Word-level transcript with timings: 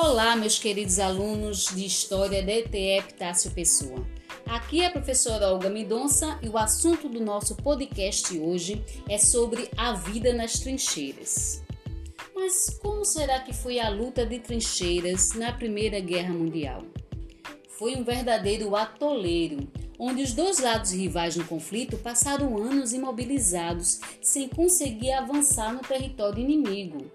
Olá, 0.00 0.36
meus 0.36 0.60
queridos 0.60 1.00
alunos 1.00 1.74
de 1.74 1.84
História 1.84 2.40
da 2.40 2.52
ETE 2.52 2.98
Epitácio 2.98 3.50
Pessoa. 3.50 4.06
Aqui 4.46 4.80
é 4.80 4.86
a 4.86 4.92
professora 4.92 5.48
Olga 5.48 5.68
Mendonça 5.68 6.38
e 6.40 6.48
o 6.48 6.56
assunto 6.56 7.08
do 7.08 7.20
nosso 7.20 7.56
podcast 7.56 8.38
hoje 8.38 8.80
é 9.08 9.18
sobre 9.18 9.68
a 9.76 9.94
vida 9.94 10.32
nas 10.32 10.60
trincheiras. 10.60 11.64
Mas 12.32 12.78
como 12.80 13.04
será 13.04 13.40
que 13.40 13.52
foi 13.52 13.80
a 13.80 13.88
luta 13.88 14.24
de 14.24 14.38
trincheiras 14.38 15.32
na 15.32 15.52
Primeira 15.52 15.98
Guerra 15.98 16.32
Mundial? 16.32 16.84
Foi 17.76 17.96
um 17.96 18.04
verdadeiro 18.04 18.76
atoleiro, 18.76 19.68
onde 19.98 20.22
os 20.22 20.32
dois 20.32 20.60
lados 20.60 20.92
rivais 20.92 21.34
no 21.34 21.44
conflito 21.44 21.98
passaram 21.98 22.56
anos 22.56 22.92
imobilizados 22.92 23.98
sem 24.22 24.48
conseguir 24.48 25.10
avançar 25.10 25.72
no 25.72 25.80
território 25.80 26.38
inimigo. 26.38 27.10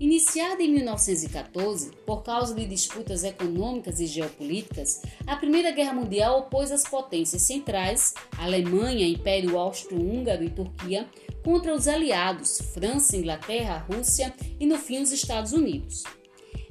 Iniciada 0.00 0.62
em 0.62 0.72
1914, 0.74 1.90
por 2.06 2.22
causa 2.22 2.54
de 2.54 2.64
disputas 2.64 3.24
econômicas 3.24 3.98
e 3.98 4.06
geopolíticas, 4.06 5.02
a 5.26 5.34
Primeira 5.34 5.72
Guerra 5.72 5.92
Mundial 5.92 6.38
opôs 6.38 6.70
as 6.70 6.84
potências 6.84 7.42
centrais, 7.42 8.14
Alemanha, 8.38 9.08
Império 9.08 9.58
Austro-Húngaro 9.58 10.44
e 10.44 10.50
Turquia, 10.50 11.08
contra 11.44 11.74
os 11.74 11.88
aliados, 11.88 12.60
França, 12.72 13.16
Inglaterra, 13.16 13.84
Rússia 13.90 14.32
e, 14.60 14.66
no 14.66 14.78
fim, 14.78 15.02
os 15.02 15.10
Estados 15.10 15.52
Unidos. 15.52 16.04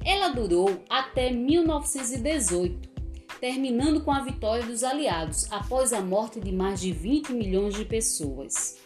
Ela 0.02 0.30
durou 0.30 0.82
até 0.88 1.30
1918, 1.30 2.88
terminando 3.38 4.00
com 4.04 4.10
a 4.10 4.24
vitória 4.24 4.64
dos 4.64 4.82
aliados 4.82 5.46
após 5.52 5.92
a 5.92 6.00
morte 6.00 6.40
de 6.40 6.50
mais 6.50 6.80
de 6.80 6.92
20 6.92 7.34
milhões 7.34 7.74
de 7.74 7.84
pessoas. 7.84 8.78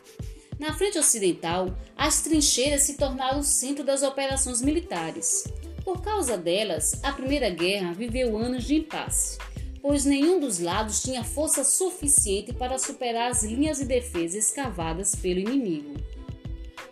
Na 0.62 0.72
frente 0.72 0.96
ocidental, 0.96 1.76
as 1.96 2.22
trincheiras 2.22 2.82
se 2.82 2.94
tornaram 2.94 3.40
o 3.40 3.42
centro 3.42 3.82
das 3.82 4.04
operações 4.04 4.62
militares. 4.62 5.42
Por 5.84 6.00
causa 6.00 6.38
delas, 6.38 7.00
a 7.02 7.10
Primeira 7.10 7.50
Guerra 7.50 7.92
viveu 7.92 8.38
anos 8.38 8.62
de 8.62 8.76
impasse, 8.76 9.38
pois 9.80 10.04
nenhum 10.04 10.38
dos 10.38 10.60
lados 10.60 11.02
tinha 11.02 11.24
força 11.24 11.64
suficiente 11.64 12.52
para 12.52 12.78
superar 12.78 13.32
as 13.32 13.42
linhas 13.42 13.78
de 13.78 13.86
defesa 13.86 14.38
escavadas 14.38 15.16
pelo 15.16 15.40
inimigo. 15.40 15.96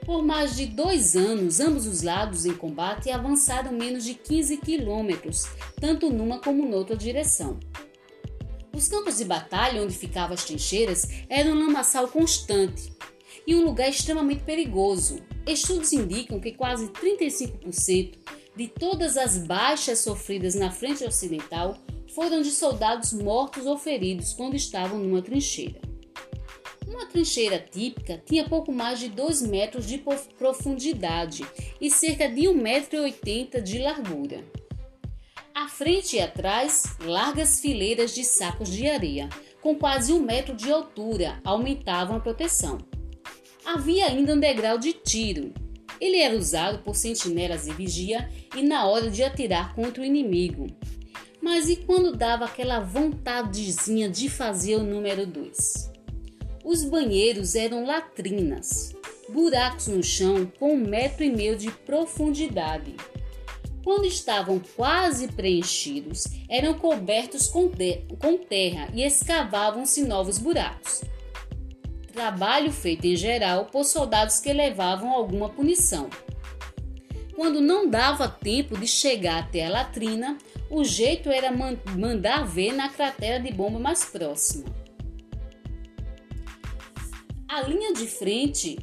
Por 0.05 0.21
mais 0.21 0.57
de 0.57 0.67
dois 0.67 1.15
anos, 1.15 1.61
ambos 1.61 1.87
os 1.87 2.03
lados 2.03 2.45
em 2.45 2.55
combate 2.55 3.09
avançaram 3.09 3.71
menos 3.71 4.03
de 4.03 4.15
15 4.15 4.57
quilômetros, 4.57 5.45
tanto 5.81 6.11
numa 6.11 6.41
como 6.41 6.67
noutra 6.67 6.97
direção. 6.97 7.61
Os 8.75 8.89
campos 8.89 9.19
de 9.19 9.25
batalha 9.25 9.81
onde 9.81 9.97
ficavam 9.97 10.35
as 10.35 10.43
trincheiras 10.43 11.07
eram 11.29 11.53
um 11.53 11.67
lamaçal 11.67 12.09
constante, 12.09 12.91
e 13.47 13.55
um 13.55 13.65
lugar 13.65 13.89
extremamente 13.89 14.43
perigoso. 14.43 15.21
Estudos 15.47 15.93
indicam 15.93 16.39
que 16.39 16.53
quase 16.53 16.89
35% 16.89 18.19
de 18.57 18.69
todas 18.69 19.17
as 19.17 19.39
baixas 19.39 20.01
sofridas 20.01 20.55
na 20.55 20.71
frente 20.71 21.05
ocidental 21.05 21.79
foram 22.15 22.43
de 22.43 22.51
soldados 22.51 23.13
mortos 23.13 23.67
ou 23.67 23.79
feridos 23.79 24.33
quando 24.33 24.55
estavam 24.55 24.99
numa 24.99 25.23
trincheira. 25.23 25.81
Uma 26.87 27.07
trincheira 27.07 27.59
típica 27.59 28.21
tinha 28.27 28.49
pouco 28.49 28.73
mais 28.73 28.99
de 28.99 29.09
2 29.09 29.43
metros 29.43 29.87
de 29.87 30.03
profundidade 30.37 31.47
e 31.81 31.91
cerca 31.91 32.29
de 32.29 32.43
1,80 32.43 32.55
metro 32.55 33.63
de 33.63 33.79
largura. 33.79 34.45
À 35.55 35.69
frente 35.69 36.17
e 36.17 36.21
atrás, 36.21 36.97
largas 37.01 37.61
fileiras 37.61 38.15
de 38.15 38.25
sacos 38.25 38.69
de 38.69 38.89
areia, 38.89 39.29
com 39.61 39.75
quase 39.75 40.13
um 40.13 40.21
metro 40.21 40.55
de 40.55 40.71
altura, 40.71 41.41
aumentavam 41.45 42.17
a 42.17 42.21
proteção 42.21 42.79
havia 43.73 44.07
ainda 44.07 44.35
um 44.35 44.41
degrau 44.41 44.79
de 44.79 44.93
tiro. 44.93 45.53
Ele 46.01 46.19
era 46.19 46.37
usado 46.37 46.83
por 46.83 46.97
sentinelas 46.97 47.65
de 47.65 47.73
vigia 47.73 48.29
e 48.57 48.63
na 48.63 48.87
hora 48.87 49.11
de 49.11 49.23
atirar 49.23 49.75
contra 49.75 50.03
o 50.03 50.07
inimigo. 50.07 50.67
Mas 51.41 51.69
e 51.69 51.77
quando 51.77 52.17
dava 52.17 52.47
aquela 52.47 52.81
vontadezinha 52.81 54.09
de 54.09 54.29
fazer 54.29 54.77
o 54.77 54.83
número 54.83 55.27
2? 55.27 55.91
Os 56.65 56.85
banheiros 56.85 57.55
eram 57.55 57.87
latrinas, 57.87 58.95
buracos 59.29 59.87
no 59.87 60.03
chão 60.03 60.51
com 60.59 60.75
um 60.75 60.77
metro 60.77 61.25
e 61.25 61.31
meio 61.31 61.57
de 61.57 61.71
profundidade. 61.71 62.95
Quando 63.83 64.05
estavam 64.05 64.61
quase 64.77 65.29
preenchidos, 65.29 66.25
eram 66.49 66.75
cobertos 66.75 67.47
com, 67.47 67.69
terra 67.69 68.91
e 68.93 69.03
escavavam-se 69.03 70.03
novos 70.03 70.39
buracos 70.39 71.03
trabalho 72.11 72.73
feito 72.73 73.07
em 73.07 73.17
geral 73.17 73.67
por 73.67 73.85
soldados 73.85 74.39
que 74.41 74.53
levavam 74.53 75.11
alguma 75.11 75.49
punição. 75.49 76.11
Quando 77.35 77.61
não 77.61 77.89
dava 77.89 78.29
tempo 78.29 78.77
de 78.77 78.87
chegar 78.87 79.39
até 79.39 79.65
a 79.65 79.71
latrina, 79.71 80.37
o 80.69 80.85
jeito 80.85 81.31
era 81.31 81.51
mandar 81.51 82.45
ver 82.45 82.73
na 82.73 82.89
cratera 82.89 83.41
de 83.41 83.51
bomba 83.51 83.79
mais 83.79 84.05
próxima. 84.05 84.67
A 87.49 87.63
linha 87.63 87.93
de 87.93 88.07
frente 88.07 88.79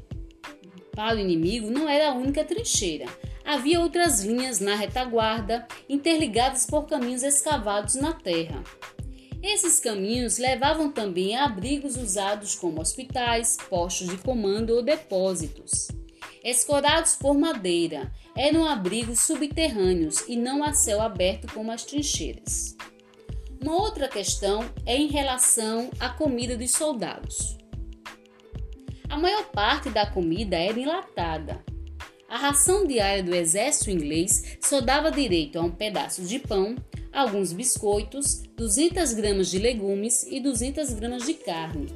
para 0.93 1.15
o 1.15 1.19
inimigo 1.19 1.69
não 1.69 1.87
era 1.87 2.09
a 2.09 2.13
única 2.13 2.43
trincheira. 2.43 3.05
Havia 3.45 3.79
outras 3.79 4.23
linhas 4.23 4.59
na 4.59 4.75
retaguarda, 4.75 5.65
interligadas 5.87 6.65
por 6.65 6.87
caminhos 6.87 7.23
escavados 7.23 7.95
na 7.95 8.11
terra. 8.11 8.61
Esses 9.49 9.79
caminhos 9.79 10.37
levavam 10.37 10.91
também 10.91 11.33
a 11.33 11.45
abrigos 11.45 11.95
usados 11.95 12.53
como 12.53 12.81
hospitais, 12.81 13.55
postos 13.69 14.09
de 14.09 14.17
comando 14.17 14.71
ou 14.71 14.83
depósitos. 14.83 15.87
Escorados 16.43 17.15
por 17.15 17.33
madeira, 17.33 18.11
eram 18.35 18.65
abrigos 18.65 19.21
subterrâneos 19.21 20.27
e 20.27 20.35
não 20.35 20.61
a 20.61 20.73
céu 20.73 21.01
aberto 21.01 21.47
como 21.53 21.71
as 21.71 21.85
trincheiras. 21.85 22.75
Uma 23.61 23.73
outra 23.81 24.09
questão 24.09 24.69
é 24.85 24.97
em 24.97 25.07
relação 25.07 25.91
à 25.97 26.09
comida 26.09 26.57
dos 26.57 26.71
soldados. 26.71 27.57
A 29.09 29.17
maior 29.17 29.45
parte 29.51 29.89
da 29.89 30.05
comida 30.05 30.57
era 30.57 30.77
enlatada. 30.77 31.63
A 32.27 32.37
ração 32.37 32.85
diária 32.85 33.23
do 33.23 33.33
exército 33.33 33.91
inglês 33.91 34.57
só 34.59 34.81
dava 34.81 35.09
direito 35.09 35.57
a 35.57 35.61
um 35.61 35.71
pedaço 35.71 36.23
de 36.23 36.37
pão, 36.37 36.75
alguns 37.17 37.51
biscoitos, 37.51 38.43
200 38.55 39.13
gramas 39.13 39.49
de 39.49 39.57
legumes 39.57 40.21
e 40.29 40.39
200 40.39 40.93
gramas 40.93 41.25
de 41.25 41.33
carne. 41.33 41.87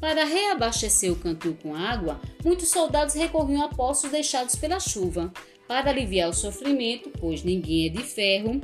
Para 0.00 0.24
reabastecer 0.24 1.12
o 1.12 1.16
cantil 1.16 1.56
com 1.62 1.76
água, 1.76 2.20
muitos 2.44 2.70
soldados 2.70 3.14
recorriam 3.14 3.62
a 3.62 3.68
poços 3.68 4.10
deixados 4.10 4.56
pela 4.56 4.80
chuva. 4.80 5.32
Para 5.68 5.90
aliviar 5.90 6.28
o 6.28 6.34
sofrimento, 6.34 7.08
pois 7.20 7.44
ninguém 7.44 7.86
é 7.86 7.88
de 7.88 8.02
ferro, 8.02 8.60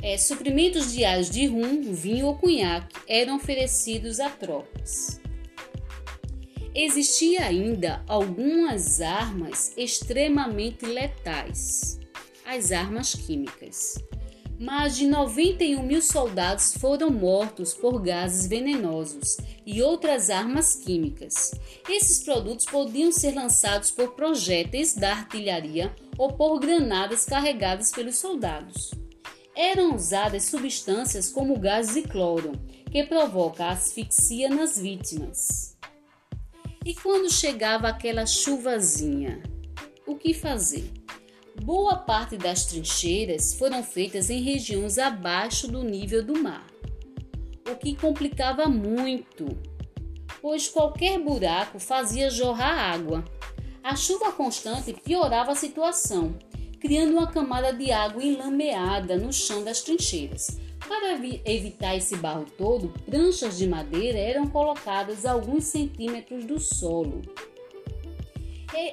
é, 0.00 0.16
suprimentos 0.16 0.92
diários 0.92 1.28
de 1.28 1.46
rum, 1.46 1.92
vinho 1.92 2.26
ou 2.26 2.38
cunhaque 2.38 2.96
eram 3.08 3.36
oferecidos 3.36 4.20
a 4.20 4.30
tropas. 4.30 5.20
Existia 6.72 7.42
ainda 7.42 8.02
algumas 8.06 9.00
armas 9.00 9.72
extremamente 9.76 10.86
letais, 10.86 11.98
as 12.46 12.70
armas 12.70 13.14
químicas 13.14 13.96
mais 14.58 14.96
de 14.96 15.06
91 15.06 15.82
mil 15.82 16.00
soldados 16.00 16.74
foram 16.78 17.10
mortos 17.10 17.74
por 17.74 18.00
gases 18.00 18.46
venenosos 18.46 19.36
e 19.66 19.82
outras 19.82 20.30
armas 20.30 20.74
químicas. 20.74 21.52
Esses 21.88 22.22
produtos 22.22 22.64
podiam 22.64 23.12
ser 23.12 23.34
lançados 23.34 23.90
por 23.90 24.12
projéteis 24.14 24.94
da 24.94 25.12
artilharia 25.12 25.94
ou 26.16 26.32
por 26.32 26.58
granadas 26.58 27.24
carregadas 27.24 27.90
pelos 27.92 28.16
soldados. 28.16 28.90
Eram 29.54 29.94
usadas 29.94 30.44
substâncias 30.44 31.30
como 31.30 31.58
gás 31.58 31.94
de 31.94 32.02
cloro, 32.02 32.52
que 32.90 33.02
provoca 33.04 33.68
asfixia 33.68 34.48
nas 34.48 34.78
vítimas. 34.78 35.76
E 36.84 36.94
quando 36.94 37.32
chegava 37.32 37.88
aquela 37.88 38.24
chuvazinha, 38.26 39.42
o 40.06 40.14
que 40.14 40.32
fazer? 40.32 40.90
Boa 41.62 41.96
parte 41.96 42.36
das 42.36 42.66
trincheiras 42.66 43.54
foram 43.54 43.82
feitas 43.82 44.30
em 44.30 44.40
regiões 44.40 44.98
abaixo 44.98 45.66
do 45.66 45.82
nível 45.82 46.22
do 46.22 46.40
mar, 46.40 46.66
o 47.68 47.74
que 47.74 47.96
complicava 47.96 48.66
muito, 48.66 49.46
pois 50.40 50.68
qualquer 50.68 51.18
buraco 51.18 51.80
fazia 51.80 52.30
jorrar 52.30 52.94
água. 52.94 53.24
A 53.82 53.96
chuva 53.96 54.30
constante 54.32 54.92
piorava 54.92 55.52
a 55.52 55.56
situação, 55.56 56.36
criando 56.78 57.12
uma 57.12 57.26
camada 57.26 57.72
de 57.72 57.90
água 57.90 58.22
enlameada 58.22 59.16
no 59.16 59.32
chão 59.32 59.64
das 59.64 59.80
trincheiras. 59.80 60.60
Para 60.86 61.18
evitar 61.44 61.96
esse 61.96 62.16
barro 62.16 62.46
todo, 62.56 62.92
pranchas 63.04 63.58
de 63.58 63.66
madeira 63.66 64.18
eram 64.18 64.46
colocadas 64.46 65.26
a 65.26 65.32
alguns 65.32 65.64
centímetros 65.64 66.44
do 66.44 66.60
solo 66.60 67.22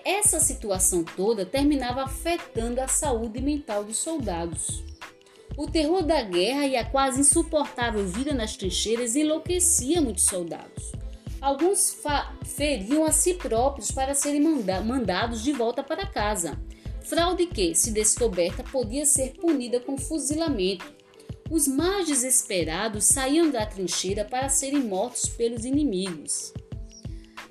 essa 0.05 0.39
situação 0.39 1.03
toda 1.03 1.45
terminava 1.45 2.03
afetando 2.03 2.79
a 2.79 2.87
saúde 2.87 3.41
mental 3.41 3.83
dos 3.83 3.97
soldados. 3.97 4.83
O 5.57 5.67
terror 5.67 6.01
da 6.01 6.21
guerra 6.21 6.65
e 6.65 6.75
a 6.75 6.85
quase 6.85 7.19
insuportável 7.19 8.05
vida 8.07 8.33
nas 8.33 8.55
trincheiras 8.55 9.15
enlouquecia 9.15 10.01
muitos 10.01 10.25
soldados. 10.25 10.91
Alguns 11.39 11.97
feriam 12.45 13.03
a 13.03 13.11
si 13.11 13.33
próprios 13.33 13.91
para 13.91 14.13
serem 14.13 14.41
manda 14.41 14.79
mandados 14.81 15.43
de 15.43 15.51
volta 15.51 15.83
para 15.83 16.07
casa. 16.07 16.57
Fraude 17.01 17.45
que, 17.47 17.75
se 17.75 17.91
descoberta, 17.91 18.63
podia 18.63 19.05
ser 19.05 19.33
punida 19.33 19.79
com 19.79 19.97
fuzilamento. 19.97 20.85
Os 21.51 21.67
mais 21.67 22.07
desesperados 22.07 23.03
saíam 23.03 23.51
da 23.51 23.65
trincheira 23.65 24.23
para 24.23 24.47
serem 24.47 24.79
mortos 24.79 25.25
pelos 25.25 25.65
inimigos. 25.65 26.53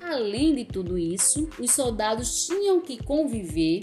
Além 0.05 0.53
de 0.53 0.65
tudo 0.65 0.97
isso, 0.97 1.49
os 1.57 1.71
soldados 1.71 2.45
tinham 2.45 2.81
que 2.81 3.01
conviver 3.01 3.79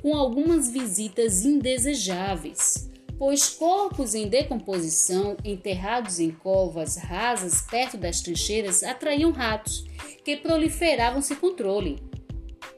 com 0.00 0.16
algumas 0.16 0.70
visitas 0.70 1.44
indesejáveis, 1.44 2.90
pois 3.18 3.50
corpos 3.50 4.14
em 4.14 4.28
decomposição 4.28 5.36
enterrados 5.44 6.20
em 6.20 6.30
covas 6.30 6.96
rasas 6.96 7.60
perto 7.62 7.98
das 7.98 8.22
trincheiras 8.22 8.82
atraíam 8.82 9.30
ratos 9.30 9.84
que 10.24 10.38
proliferavam 10.38 11.20
sem 11.20 11.36
controle. 11.36 12.00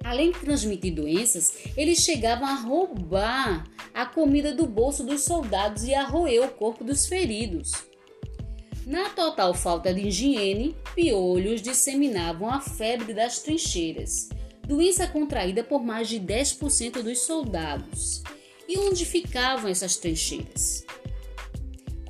Além 0.03 0.33
de 0.33 0.41
transmitir 0.41 0.95
doenças, 0.95 1.53
eles 1.77 2.01
chegavam 2.01 2.49
a 2.49 2.55
roubar 2.55 3.65
a 3.95 4.05
comida 4.05 4.53
do 4.53 4.67
bolso 4.67 5.05
dos 5.05 5.23
soldados 5.23 5.85
e 5.85 5.95
a 5.95 6.05
roer 6.05 6.45
o 6.45 6.51
corpo 6.51 6.83
dos 6.83 7.07
feridos. 7.07 7.90
Na 8.87 9.11
total 9.11 9.55
falta 9.55 9.93
de 9.93 10.09
higiene, 10.09 10.75
piolhos 10.95 11.61
disseminavam 11.61 12.49
a 12.49 12.61
febre 12.61 13.13
das 13.13 13.41
trincheiras, 13.41 14.29
doença 14.67 15.07
contraída 15.07 15.63
por 15.63 15.83
mais 15.83 16.09
de 16.09 16.19
10% 16.19 17.03
dos 17.03 17.21
soldados. 17.21 18.23
E 18.69 18.79
onde 18.79 19.05
ficavam 19.05 19.71
essas 19.71 19.97
trincheiras? 19.97 20.85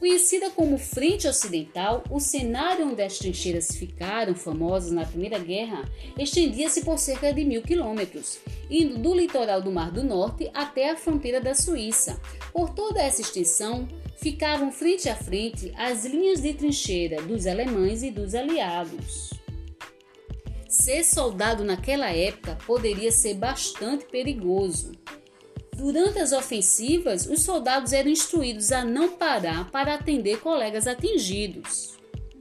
Conhecida 0.00 0.49
como 0.49 0.79
Frente 0.79 1.29
Ocidental, 1.29 2.02
o 2.08 2.19
cenário 2.19 2.88
onde 2.88 3.02
as 3.02 3.19
trincheiras 3.19 3.76
ficaram 3.76 4.35
famosas 4.35 4.91
na 4.91 5.05
Primeira 5.05 5.38
Guerra 5.38 5.85
estendia-se 6.19 6.82
por 6.82 6.99
cerca 6.99 7.31
de 7.35 7.44
mil 7.44 7.61
quilômetros, 7.61 8.38
indo 8.70 8.97
do 8.97 9.14
litoral 9.14 9.61
do 9.61 9.70
Mar 9.70 9.91
do 9.91 10.02
Norte 10.02 10.50
até 10.55 10.88
a 10.88 10.97
fronteira 10.97 11.38
da 11.38 11.55
Suíça. 11.55 12.19
Por 12.50 12.70
toda 12.70 13.02
essa 13.02 13.20
extensão, 13.20 13.87
ficavam 14.17 14.73
frente 14.73 15.06
a 15.06 15.14
frente 15.14 15.70
as 15.76 16.06
linhas 16.06 16.41
de 16.41 16.55
trincheira 16.55 17.20
dos 17.20 17.47
alemães 17.47 18.02
e 18.02 18.11
dos 18.11 18.35
aliados. 18.35 19.35
Ser 20.67 21.05
soldado 21.05 21.62
naquela 21.62 22.08
época 22.11 22.56
poderia 22.67 23.12
ser 23.12 23.35
bastante 23.35 24.06
perigoso. 24.06 24.93
Durante 25.81 26.19
as 26.19 26.32
ofensivas, 26.32 27.25
os 27.25 27.41
soldados 27.41 27.94
eram 27.94 28.11
instruídos 28.11 28.71
a 28.71 28.85
não 28.85 29.17
parar 29.17 29.71
para 29.71 29.94
atender 29.94 30.38
colegas 30.41 30.87
atingidos. 30.87 31.94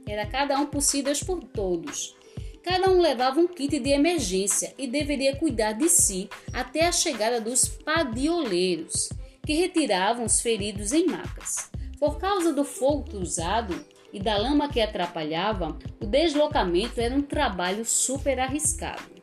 Era 0.06 0.26
cada 0.26 0.58
um 0.60 0.66
por 0.66 0.82
si, 0.82 1.02
Deus 1.02 1.22
por 1.22 1.42
todos. 1.42 2.14
Cada 2.62 2.90
um 2.90 3.00
levava 3.00 3.40
um 3.40 3.48
kit 3.48 3.78
de 3.78 3.88
emergência 3.88 4.74
e 4.76 4.86
deveria 4.86 5.36
cuidar 5.36 5.72
de 5.72 5.88
si 5.88 6.28
até 6.52 6.86
a 6.86 6.92
chegada 6.92 7.40
dos 7.40 7.66
padioleiros, 7.66 9.08
que 9.46 9.54
retiravam 9.54 10.26
os 10.26 10.42
feridos 10.42 10.92
em 10.92 11.06
macas. 11.06 11.70
Por 11.98 12.18
causa 12.18 12.52
do 12.52 12.62
fogo 12.62 13.04
cruzado 13.04 13.74
e 14.12 14.20
da 14.20 14.36
lama 14.36 14.68
que 14.68 14.82
atrapalhava, 14.82 15.78
o 15.98 16.04
deslocamento 16.04 17.00
era 17.00 17.14
um 17.14 17.22
trabalho 17.22 17.86
super 17.86 18.38
arriscado. 18.38 19.18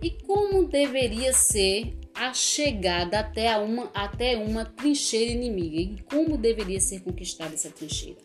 E 0.00 0.10
como 0.10 0.66
deveria 0.66 1.34
ser 1.34 2.02
a 2.14 2.32
chegada 2.32 3.18
até 3.18 3.56
uma, 3.58 3.90
até 3.92 4.36
uma 4.36 4.64
trincheira 4.64 5.32
inimiga 5.32 5.76
e 5.76 6.02
como 6.08 6.38
deveria 6.38 6.80
ser 6.80 7.00
conquistada 7.00 7.54
essa 7.54 7.70
trincheira. 7.70 8.18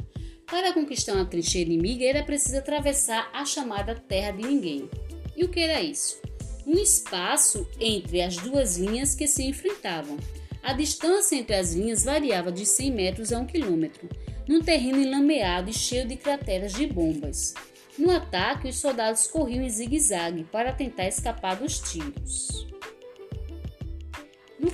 Para 0.46 0.74
conquistar 0.74 1.14
uma 1.14 1.26
trincheira 1.26 1.70
inimiga, 1.70 2.06
era 2.06 2.24
preciso 2.24 2.58
atravessar 2.58 3.30
a 3.34 3.46
chamada 3.46 3.96
Terra 3.96 4.32
de 4.32 4.44
Ninguém. 4.44 4.90
E 5.36 5.44
o 5.44 5.50
que 5.50 5.60
era 5.60 5.82
isso? 5.82 6.22
Um 6.66 6.74
espaço 6.74 7.68
entre 7.80 8.22
as 8.22 8.38
duas 8.38 8.78
linhas 8.78 9.16
que 9.16 9.28
se 9.28 9.44
enfrentavam. 9.44 10.18
A 10.62 10.74
distância 10.74 11.36
entre 11.36 11.56
as 11.56 11.74
linhas 11.74 12.04
variava 12.04 12.52
de 12.52 12.66
100 12.66 12.92
metros 12.92 13.32
a 13.32 13.40
1 13.40 13.46
quilômetro, 13.46 14.10
num 14.48 14.62
terreno 14.62 15.00
enlameado 15.00 15.70
e 15.70 15.74
cheio 15.74 16.08
de 16.08 16.16
crateras 16.16 16.74
de 16.74 16.86
bombas. 16.86 17.54
No 17.98 18.12
ataque, 18.12 18.70
os 18.70 18.78
soldados 18.78 19.28
corriam 19.28 19.64
em 19.64 19.70
zigue-zague 19.70 20.44
para 20.46 20.72
tentar 20.72 21.08
escapar 21.08 21.56
dos 21.56 21.80
tiros. 21.80 22.69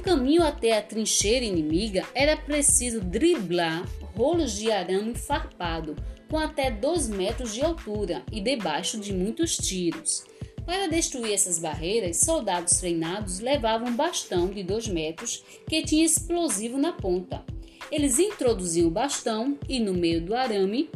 Caminho 0.05 0.43
até 0.43 0.77
a 0.77 0.83
trincheira 0.83 1.43
inimiga, 1.43 2.05
era 2.13 2.37
preciso 2.37 3.01
driblar 3.01 3.89
rolos 4.15 4.55
de 4.55 4.71
arame 4.71 5.15
farpado 5.15 5.95
com 6.29 6.37
até 6.37 6.69
2 6.69 7.09
metros 7.09 7.55
de 7.55 7.63
altura 7.63 8.23
e 8.31 8.39
debaixo 8.39 8.99
de 8.99 9.11
muitos 9.11 9.57
tiros. 9.57 10.23
Para 10.63 10.87
destruir 10.87 11.33
essas 11.33 11.57
barreiras, 11.57 12.17
soldados 12.17 12.77
treinados 12.77 13.39
levavam 13.39 13.87
um 13.87 13.95
bastão 13.95 14.47
de 14.47 14.63
2 14.63 14.89
metros 14.89 15.43
que 15.67 15.81
tinha 15.81 16.05
explosivo 16.05 16.77
na 16.77 16.93
ponta. 16.93 17.43
Eles 17.91 18.19
introduziam 18.19 18.87
o 18.87 18.91
bastão 18.91 19.57
e 19.67 19.79
no 19.79 19.93
meio 19.95 20.21
do 20.21 20.35
arame 20.35 20.87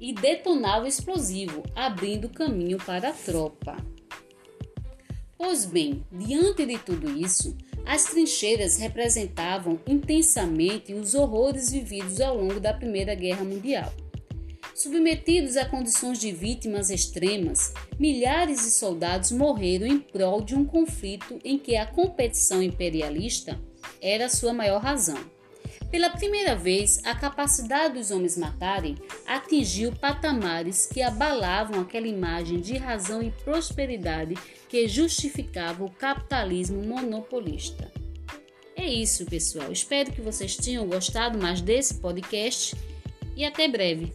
e 0.00 0.12
detonavam 0.12 0.84
o 0.84 0.88
explosivo, 0.88 1.64
abrindo 1.74 2.28
caminho 2.28 2.78
para 2.78 3.08
a 3.08 3.12
tropa. 3.12 3.76
Pois 5.36 5.66
bem, 5.66 6.04
diante 6.12 6.64
de 6.64 6.78
tudo 6.78 7.10
isso, 7.10 7.56
as 7.86 8.04
trincheiras 8.04 8.76
representavam 8.76 9.78
intensamente 9.86 10.92
os 10.92 11.14
horrores 11.14 11.70
vividos 11.70 12.20
ao 12.20 12.36
longo 12.36 12.58
da 12.58 12.74
Primeira 12.74 13.14
Guerra 13.14 13.44
Mundial. 13.44 13.92
Submetidos 14.74 15.56
a 15.56 15.64
condições 15.64 16.18
de 16.18 16.32
vítimas 16.32 16.90
extremas, 16.90 17.72
milhares 17.98 18.58
de 18.58 18.70
soldados 18.70 19.30
morreram 19.30 19.86
em 19.86 19.98
prol 19.98 20.42
de 20.42 20.54
um 20.54 20.66
conflito 20.66 21.38
em 21.42 21.58
que 21.58 21.76
a 21.76 21.86
competição 21.86 22.62
imperialista 22.62 23.58
era 24.02 24.28
sua 24.28 24.52
maior 24.52 24.82
razão. 24.82 25.35
Pela 25.90 26.10
primeira 26.10 26.56
vez, 26.56 27.00
a 27.04 27.14
capacidade 27.14 27.94
dos 27.94 28.10
homens 28.10 28.36
matarem 28.36 28.96
atingiu 29.26 29.92
patamares 29.92 30.86
que 30.86 31.00
abalavam 31.00 31.80
aquela 31.80 32.08
imagem 32.08 32.60
de 32.60 32.76
razão 32.76 33.22
e 33.22 33.30
prosperidade 33.30 34.34
que 34.68 34.88
justificava 34.88 35.84
o 35.84 35.90
capitalismo 35.90 36.82
monopolista. 36.82 37.90
É 38.74 38.84
isso, 38.84 39.24
pessoal. 39.24 39.72
Espero 39.72 40.12
que 40.12 40.20
vocês 40.20 40.56
tenham 40.56 40.86
gostado 40.86 41.38
mais 41.38 41.60
desse 41.60 41.94
podcast 41.94 42.76
e 43.34 43.44
até 43.44 43.68
breve. 43.68 44.12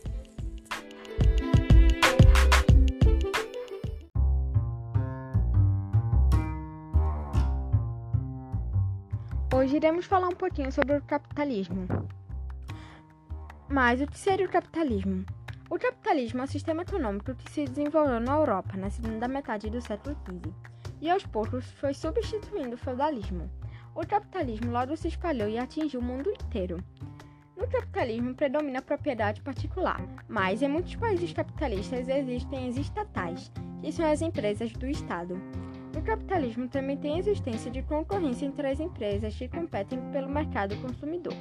Hoje 9.72 9.78
iremos 9.78 10.06
falar 10.06 10.28
um 10.28 10.36
pouquinho 10.36 10.70
sobre 10.70 10.98
o 10.98 11.01
capitalismo. 11.01 11.88
Mas 13.70 14.01
o 14.01 14.06
que 14.06 14.20
seria 14.20 14.46
o 14.46 14.50
capitalismo? 14.50 15.25
O 15.70 15.80
capitalismo 15.80 16.42
é 16.42 16.44
um 16.44 16.48
sistema 16.48 16.82
econômico 16.82 17.34
que 17.34 17.50
se 17.50 17.63
desenvolveu 17.63 18.20
na 18.20 18.34
Europa 18.34 18.75
na 18.75 18.90
segunda 18.90 19.30
metade 19.30 19.70
do 19.70 19.80
século 19.80 20.13
XV 20.25 20.54
e 21.00 21.10
aos 21.10 21.25
poucos 21.25 21.72
foi 21.80 21.94
substituindo 21.94 22.75
o 22.75 22.78
feudalismo. 22.78 23.50
O 23.96 24.06
capitalismo 24.06 24.74
logo 24.74 24.98
se 24.98 25.08
espalhou 25.08 25.48
e 25.48 25.58
atingiu 25.58 26.01
o 26.01 26.04
mundo 26.04 26.30
inteiro. 26.30 26.75
No 27.56 27.66
capitalismo 27.66 28.36
predomina 28.36 28.80
a 28.80 28.82
propriedade 28.82 29.40
particular, 29.40 30.01
mas 30.28 30.62
em 30.62 30.68
muitos 30.68 30.98
países 30.98 31.32
capitalistas 31.32 32.10
existem 32.10 32.68
as 32.68 32.75
estatais, 32.75 33.50
que 33.82 33.90
são 33.94 34.06
as 34.06 34.22
empresas 34.22 34.74
do 34.74 34.86
Estado. 34.86 35.42
No 36.01 36.08
capitalismo 36.08 36.67
também 36.67 36.98
tem 36.98 37.13
a 37.13 37.20
existência 37.20 37.70
de 37.70 37.84
concorrência 37.84 38.48
entre 38.48 38.67
as 38.67 38.79
empresas 38.79 39.36
que 39.36 39.48
competem 39.48 40.00
pelo 40.12 40.27
mercado 40.27 40.75
consumidor. 40.77 41.36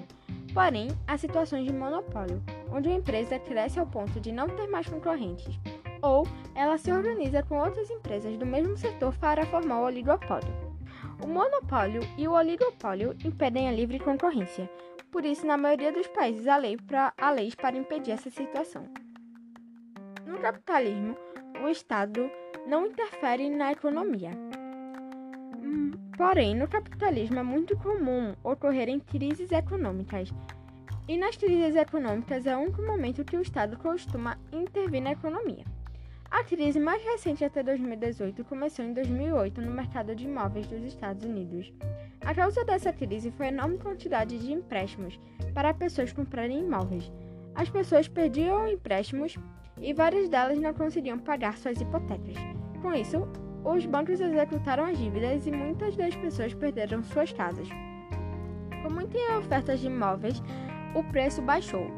Porém, 0.52 0.88
há 1.06 1.16
situações 1.16 1.64
de 1.64 1.72
monopólio, 1.72 2.42
onde 2.70 2.86
uma 2.86 2.98
empresa 2.98 3.38
cresce 3.38 3.80
ao 3.80 3.86
ponto 3.86 4.20
de 4.20 4.30
não 4.30 4.50
ter 4.50 4.66
mais 4.66 4.86
concorrentes, 4.86 5.58
ou 6.02 6.26
ela 6.54 6.76
se 6.76 6.92
organiza 6.92 7.42
com 7.42 7.58
outras 7.58 7.90
empresas 7.90 8.36
do 8.36 8.44
mesmo 8.44 8.76
setor 8.76 9.16
para 9.16 9.46
formar 9.46 9.80
o 9.80 9.86
oligopólio. 9.86 10.54
O 11.24 11.26
monopólio 11.26 12.02
e 12.18 12.28
o 12.28 12.32
oligopólio 12.32 13.16
impedem 13.24 13.66
a 13.66 13.72
livre 13.72 13.98
concorrência, 13.98 14.68
por 15.10 15.24
isso, 15.24 15.46
na 15.46 15.56
maioria 15.56 15.90
dos 15.90 16.06
países, 16.08 16.46
há, 16.46 16.58
lei 16.58 16.76
pra, 16.76 17.14
há 17.16 17.30
leis 17.30 17.54
para 17.54 17.78
impedir 17.78 18.10
essa 18.10 18.28
situação. 18.28 18.84
No 20.26 20.38
capitalismo, 20.38 21.16
o 21.64 21.68
Estado 21.68 22.30
não 22.66 22.86
interfere 22.86 23.48
na 23.50 23.72
economia. 23.72 24.49
Porém, 26.20 26.54
no 26.54 26.68
capitalismo 26.68 27.38
é 27.38 27.42
muito 27.42 27.74
comum 27.78 28.34
ocorrerem 28.44 29.00
crises 29.00 29.50
econômicas. 29.50 30.30
E 31.08 31.16
nas 31.16 31.34
crises 31.34 31.74
econômicas 31.74 32.44
é 32.44 32.54
o 32.54 32.60
único 32.60 32.82
momento 32.82 33.24
que 33.24 33.38
o 33.38 33.40
Estado 33.40 33.78
costuma 33.78 34.36
intervir 34.52 35.00
na 35.00 35.12
economia. 35.12 35.64
A 36.30 36.44
crise 36.44 36.78
mais 36.78 37.02
recente 37.02 37.42
até 37.42 37.62
2018 37.62 38.44
começou 38.44 38.84
em 38.84 38.92
2008 38.92 39.62
no 39.62 39.70
mercado 39.70 40.14
de 40.14 40.26
imóveis 40.26 40.66
dos 40.66 40.82
Estados 40.82 41.24
Unidos. 41.24 41.72
A 42.20 42.34
causa 42.34 42.66
dessa 42.66 42.92
crise 42.92 43.30
foi 43.30 43.46
a 43.46 43.52
enorme 43.52 43.78
quantidade 43.78 44.38
de 44.38 44.52
empréstimos 44.52 45.18
para 45.54 45.72
pessoas 45.72 46.12
comprarem 46.12 46.60
imóveis. 46.60 47.10
As 47.54 47.70
pessoas 47.70 48.08
perdiam 48.08 48.68
empréstimos 48.68 49.38
e 49.80 49.94
várias 49.94 50.28
delas 50.28 50.60
não 50.60 50.74
conseguiam 50.74 51.18
pagar 51.18 51.56
suas 51.56 51.80
hipotecas. 51.80 52.36
Com 52.82 52.92
isso, 52.92 53.26
os 53.64 53.84
bancos 53.86 54.20
executaram 54.20 54.84
as 54.84 54.98
dívidas 54.98 55.46
e 55.46 55.50
muitas 55.50 55.96
das 55.96 56.14
pessoas 56.16 56.54
perderam 56.54 57.02
suas 57.02 57.32
casas. 57.32 57.68
Com 58.82 58.90
muitas 58.90 59.20
ofertas 59.38 59.80
de 59.80 59.86
imóveis, 59.86 60.42
o 60.94 61.04
preço 61.04 61.42
baixou 61.42 61.90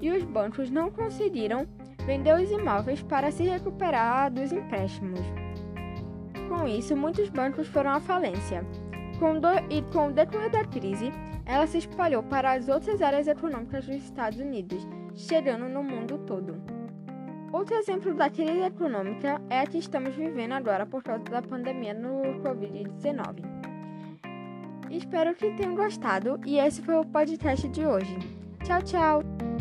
e 0.00 0.10
os 0.10 0.24
bancos 0.24 0.70
não 0.70 0.90
conseguiram 0.90 1.66
vender 2.04 2.34
os 2.34 2.50
imóveis 2.50 3.02
para 3.02 3.30
se 3.30 3.44
recuperar 3.44 4.30
dos 4.32 4.52
empréstimos. 4.52 5.20
Com 6.48 6.66
isso, 6.66 6.96
muitos 6.96 7.28
bancos 7.28 7.68
foram 7.68 7.90
à 7.92 8.00
falência. 8.00 8.66
Com 9.18 9.38
do, 9.38 9.48
e 9.70 9.82
com 9.92 10.08
o 10.08 10.12
decorrer 10.12 10.50
da 10.50 10.64
crise, 10.64 11.12
ela 11.46 11.66
se 11.66 11.78
espalhou 11.78 12.22
para 12.22 12.52
as 12.52 12.68
outras 12.68 13.00
áreas 13.00 13.28
econômicas 13.28 13.86
dos 13.86 13.96
Estados 13.96 14.38
Unidos, 14.38 14.86
chegando 15.14 15.68
no 15.68 15.82
mundo 15.82 16.18
todo. 16.26 16.71
Outro 17.52 17.76
exemplo 17.76 18.14
da 18.14 18.30
crise 18.30 18.62
econômica 18.62 19.40
é 19.50 19.60
a 19.60 19.66
que 19.66 19.76
estamos 19.76 20.14
vivendo 20.14 20.52
agora 20.52 20.86
por 20.86 21.02
causa 21.02 21.24
da 21.24 21.42
pandemia 21.42 21.92
no 21.92 22.40
Covid-19. 22.42 23.44
Espero 24.90 25.34
que 25.34 25.54
tenham 25.54 25.74
gostado 25.74 26.40
e 26.46 26.58
esse 26.58 26.80
foi 26.80 26.96
o 26.96 27.04
podcast 27.04 27.68
de 27.68 27.84
hoje. 27.84 28.18
Tchau, 28.64 28.82
tchau! 28.82 29.51